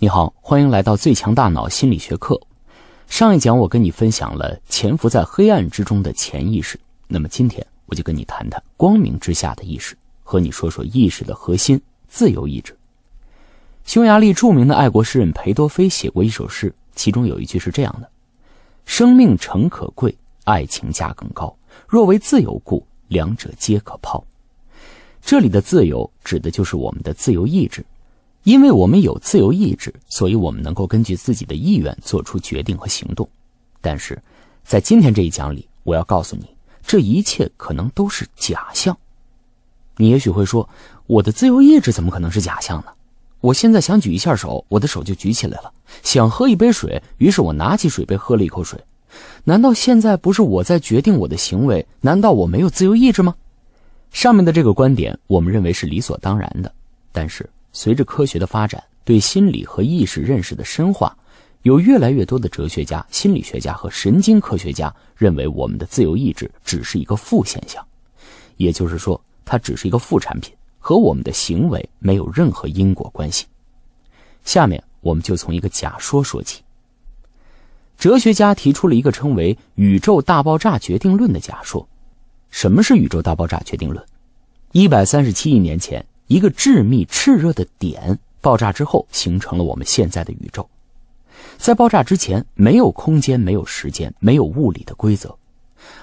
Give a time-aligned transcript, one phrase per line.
[0.00, 2.38] 你好，欢迎来到最强大脑心理学课。
[3.06, 12.76] 上一讲我跟你分享了潜伏在黑暗之中的潜意识，那么今天我就跟你谈谈光明之下的意识，和你说说意识的核心——自由意志。
[13.84, 18.10] 匈牙利著名的爱国诗人裴多菲写过一首诗，其中有一句是这样的
[18.84, 21.56] ：“生命诚可贵，爱情价更高。
[21.86, 24.22] 若为自由故，两者皆可抛。”
[25.22, 27.82] 这里的自由指的就是我们的自由意志。
[28.44, 33.26] 因为我们有自由意志，所以我们能够根据自己的意愿做出决定和行动。
[33.80, 34.22] 但是，
[34.62, 36.46] 在今天这一讲里，我要告诉你，
[36.86, 38.96] 这一切可能都是假象。
[39.96, 40.68] 你也许会说，
[41.06, 42.92] 我的自由意志怎么可能是假象呢？
[43.40, 45.72] 我现在想举一下手，我的手就举起来了；
[46.02, 48.78] 想喝一杯水，于是我拿起水杯喝了一口水。
[49.44, 51.86] 难道现在不是我在决定我的行为？
[52.02, 53.34] 难道我没有自由意志吗？
[54.10, 56.70] 上面的这个观点，我们认为是理所当然的，
[57.10, 57.48] 但是。
[57.74, 61.14] 随着科学的发展，对心理和意识认识的深化，
[61.62, 67.84] 有越来越多的哲学家、心理学家和神经科学家认为，我们的自由意志只是一个负现象，
[68.56, 73.44] 也就是说，它只是一个副产品，和我们的行为没有任何因果关系。
[74.44, 76.62] 下面，我们就从一个假说说起。
[77.98, 81.86] 哲学家提出了一个称为“宇宙大爆炸决定论”的假说。
[82.50, 84.04] 什么是宇宙大爆炸决定论？
[84.72, 86.04] 一百三十七亿年前。
[86.34, 90.68] 一个致密炽热的点爆炸之后，形成了我们现在的宇宙。
[91.58, 95.28] 在爆炸之前，没有空间，没有时间，没有物理的规则；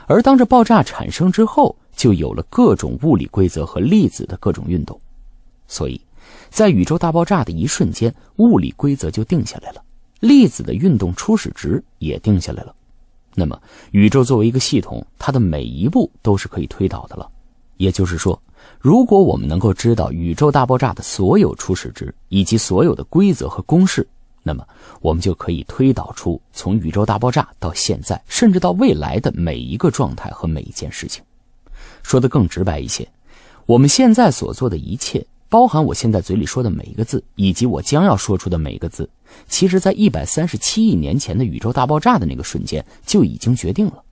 [0.07, 4.97] 而当这爆炸产生之后，就有了各种物理规则和粒子的各种运动。
[5.67, 5.99] 所以，
[6.49, 9.83] 在宇宙大爆炸的一瞬间，物理规则就定下来了，
[10.21, 12.73] 粒子的运动初始值也定下来了。
[13.35, 17.29] 那么，宇宙作为一个系统，它的每一步都是可以推导的了。
[17.81, 18.39] 也就是说。
[18.79, 24.07] 如果我们能够知道宇宙大爆炸的所有初始值以及所有的规则和公式，
[24.43, 24.65] 那么
[25.01, 31.23] 我们就可以推导出从宇宙大爆炸到现在，甚至到未来的每一个状态和每一件事情。
[32.01, 33.07] 说的更直白一些，
[33.65, 39.07] 我们现在所做的一切，包含我现在嘴里说的每一个字，以及我将要说出的每一个字，
[39.47, 44.03] 其实在一百三十七亿年前的宇宙大爆炸的那个瞬间就已经决定了。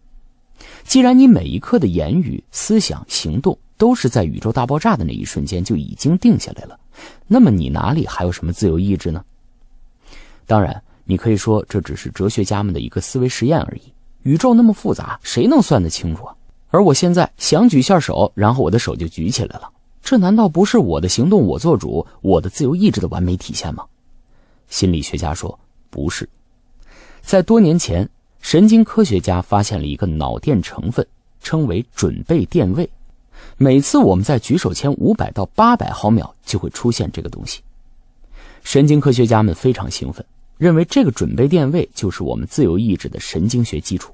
[0.83, 6.79] 既然你每一刻的言语、思想、行动，都是在宇宙大爆炸的那一瞬间就已经定下来了，
[7.27, 9.23] 那么你哪里还有什么自由意志呢？
[10.45, 13.93] 当然，你可以说这只是哲学家们的一个思维实验而已。
[14.23, 16.35] 宇宙那么复杂，谁能算得清楚啊？
[16.71, 19.69] 而我现在想举下手，然后我的手就举起来了，
[20.03, 23.85] 这难道不是我的行动我做主，我的自由意志的完美体现吗？
[24.67, 25.57] 心理学家说
[25.89, 26.27] 不是。
[27.21, 28.07] 在多年前，
[28.41, 31.05] 神经科学家发现了一个脑电成分，
[31.41, 32.89] 称为准备电位。
[33.57, 37.61] 每次我们在举手前五百到八百毫秒就会出现这个东西，
[38.63, 40.25] 神经科学家们非常兴奋，
[40.57, 44.13] 认为这个准备电位就是我们自由意志的神经学基础。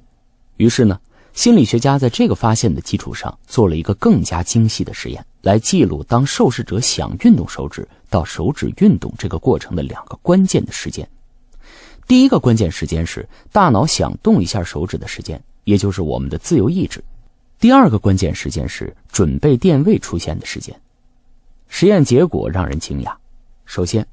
[0.57, 0.99] 于是呢，
[1.33, 11.07] 心理学家在这个发现的基础上做了一个更加精细的实验，来记录当受试者想运动手指到手指运动这个过程的两个关键的时间。
[12.07, 17.03] 第一个关键时间是大脑想动一下手指的时间，也就是我们的自由意志。
[17.59, 20.79] 第二个关键时间是准备电位出现的时间。
[21.67, 23.11] 实验结果让人惊讶。
[23.65, 24.05] 首先，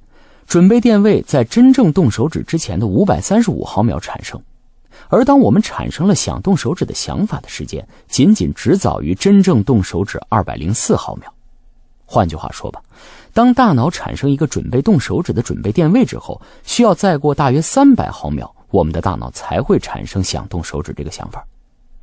[0.47, 4.41] 准备电位在真正动手指之前的五百三十五毫秒产生，
[5.08, 11.32] 而当我们产生了想动手指的想法的时间，仅仅只早于真正动手指二百零四毫秒。
[12.12, 12.83] 换句话说吧，
[13.33, 21.43] 当大脑产生一个准备动手指的准备电位之后，需要再过大约三百毫秒，我们的大脑才会产生想动手指这个想法。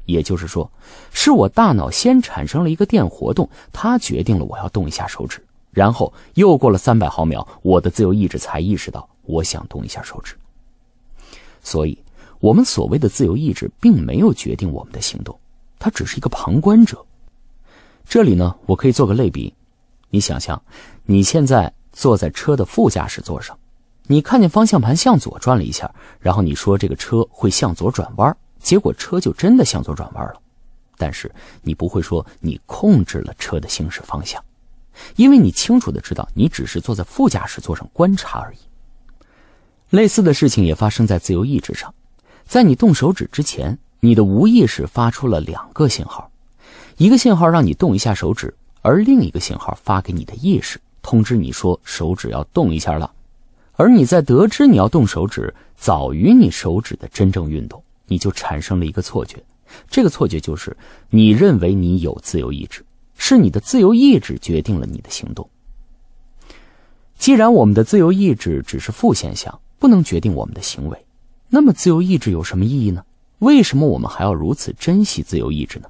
[0.05, 0.67] 也就是说，
[1.11, 10.35] 是我大脑先产生了一个电活动，它决定了我要动一下手指，然后又过了三百毫秒，我的自由意志才意识到我想动一下手指。
[11.61, 11.95] 所以，
[12.39, 15.39] 我们所谓的自由意志并没有决定我们的行动，
[15.77, 16.97] 它只是一个旁观者。
[18.07, 19.53] 这里呢，我可以做个类比，
[20.09, 20.61] 你想象
[21.05, 23.57] 你现在坐在车的副驾驶座上，
[24.07, 28.35] 你看见方向盘向左转了一下，然后你说这个车会向左转弯。
[28.59, 30.33] 结果车就真的向左转弯了，
[30.97, 34.43] 但是你不会说你控制了车的行驶方向，
[35.15, 38.57] 因为你清楚的知道你只是坐在副驾驶座上观察而已。
[39.91, 41.93] 类似的事情也发生在自由意志上，
[42.45, 46.29] 在你动手指之前，你的无意识发出了两个信号，
[46.97, 53.11] 一个信号让你动一下手指，而另一个信号发给你的意识，通知你说手指要动一下了。
[53.73, 57.81] 而你在得知你要动手指早于你手指的真正运动。
[58.11, 59.37] 你就产生了一个错觉，
[59.87, 60.75] 这个错觉就是
[61.11, 62.83] 你认为你有自由意志，
[63.19, 65.47] 是你的自由意志决定了你的行动。
[67.19, 71.05] 既然我们的自由意志只是负现象，不能决定我们的行为，
[71.49, 73.05] 那么自由意志有什么意义呢？
[73.37, 75.87] 为什么我们还要如此珍惜自由意志呢？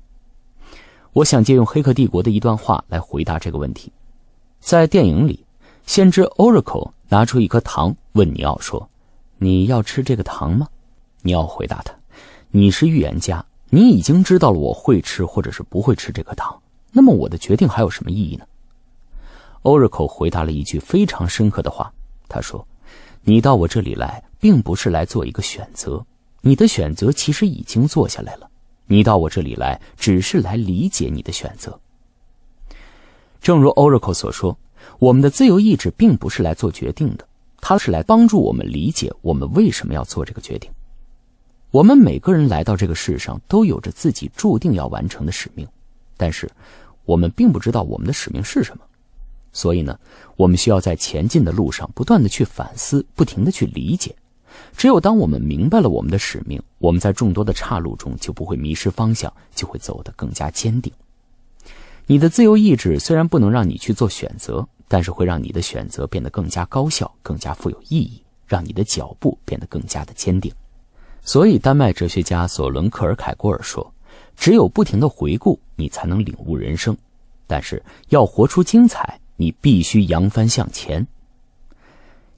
[1.14, 3.92] 我想借用《黑客帝国》的一段话来回答这个问题。
[4.60, 5.44] 在电影里，
[5.86, 8.90] 先知 Oracle 拿出一颗糖，问尼奥说
[9.38, 10.68] ：“你要吃这个糖吗？”
[11.24, 11.94] 尼奥回答他
[12.52, 16.62] ：“你是预言家，你已经知道了我会吃或者是不会吃这颗糖，
[16.92, 18.46] 那么我的决定还有什么意义呢
[19.64, 21.92] ？”Oracle 回答了一句非常深刻的话，
[22.28, 22.66] 他说
[23.24, 26.06] ：“你到我这里来，并不是来做一个选择。”
[26.42, 28.49] 你的选择其实已经做下来了，
[28.92, 31.80] 你到我这里来只是来理解你的选择。
[33.40, 34.58] 正如 Oracle 所说，
[34.98, 37.28] 我们的自由意志并不是来做决定的，
[37.62, 40.70] 它是来帮助我们理解我们为什么要做这个决定。
[41.70, 45.68] 我们每个人来到这个世上都有着自己注定要完成的使命，
[46.18, 46.50] 但是
[47.06, 48.84] 我们并不知道我们的使命是什么，
[49.54, 49.98] 所以呢，
[50.36, 54.16] 我们需要在前进的路上不断的去反思，不停的去理解。
[54.76, 60.92] 只有当我们明白了我们的使命，我们在众多的岔路中就不会迷失方向，就会走得更加坚定。
[62.06, 70.52] 你的自由意志虽然不能让你去做选择，但是会让你的选择变得更加高效、更加富有意义，让你的脚步变得更加的坚定。
[71.22, 73.94] 所以，丹麦哲学家索伦克尔凯郭尔说
[74.36, 76.96] ：“只有不停的回顾，你才能领悟人生；
[77.46, 81.06] 但是要活出精彩，你必须扬帆向前。”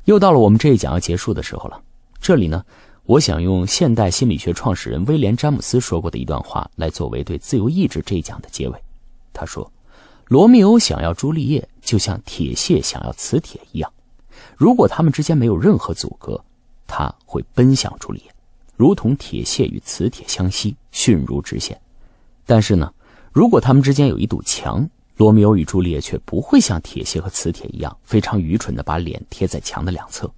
[0.06, 1.80] 又到了我们这一讲要结束的时候了。
[2.22, 2.64] 这里呢，
[3.06, 8.80] 我想用现代心理学创始人威廉·詹姆斯说过的一段话来作为对自由意志这一讲的结尾。
[9.34, 9.70] 他说
[10.30, 13.92] ：“罗密欧想要朱丽叶，就像铁屑想要磁铁一样。
[14.56, 16.40] 如果他们之间没有任何阻隔，
[16.86, 18.32] 他会奔向朱丽叶，
[18.76, 21.76] 如同铁屑与磁铁相吸，迅如直线。
[22.46, 22.94] 但是呢，
[23.32, 30.32] 如果他们之间有一堵墙，罗密欧与朱丽叶却不会像铁屑和磁铁一样，非常愚蠢的把脸贴在墙的两侧。”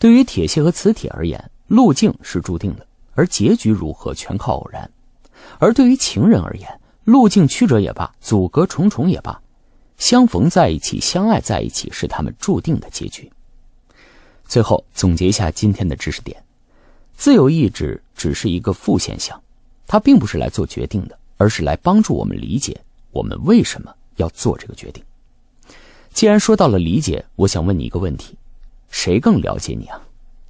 [0.00, 4.82] 对于铁屑和磁铁而言，路径是注定的，而结局如何全靠偶然；
[5.58, 9.38] 而对于情人而言，路径曲折也罢，阻隔重重也罢，
[9.98, 13.30] 相逢在一起，相爱在一起是他们注定的结局。
[14.46, 16.42] 最后总结一下今天的知识点：
[17.14, 19.38] 自由意志只是一个负现象，
[19.86, 22.74] 它并不是来做决定的，而是来帮助我们理解
[23.10, 25.04] 我们为什么要做这个决定。
[26.14, 28.34] 既然说到了理解，我想问你一个问题。
[28.90, 30.00] 谁更了解你啊？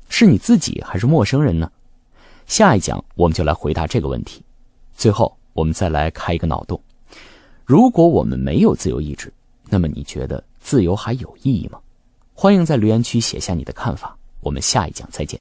[0.08, 1.70] 是你自己还是陌生人呢？
[2.46, 4.42] 下一讲我们就来回答这个问题。
[4.92, 6.82] 最后，我们再来开一个脑洞：
[7.64, 9.32] 如果我们没有自由意志，
[9.68, 11.78] 那么你觉得自由还有意义吗？
[12.34, 14.16] 欢迎在留言区写下你的看法。
[14.40, 15.38] 我们下一讲再见。